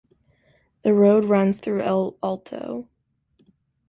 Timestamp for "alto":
2.23-2.89